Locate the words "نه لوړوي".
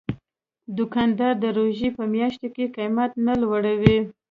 3.25-3.97